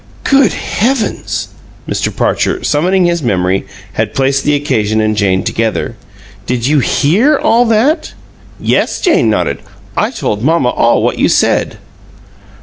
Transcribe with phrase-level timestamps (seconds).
[0.23, 1.49] "Good heavens!"
[1.87, 2.09] Mr.
[2.11, 5.95] Parcher, summoning his memory, had placed the occasion and Jane together.
[6.47, 8.13] "Did you HEAR all that?"
[8.59, 9.59] "Yes." Jane nodded.
[9.95, 11.77] "I told mamma all what you said."